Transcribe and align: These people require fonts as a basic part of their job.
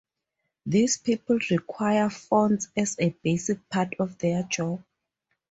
These 0.65 0.97
people 0.97 1.37
require 1.51 2.09
fonts 2.09 2.69
as 2.75 2.95
a 2.97 3.09
basic 3.21 3.69
part 3.69 3.93
of 3.99 4.17
their 4.17 4.41
job. 4.41 4.83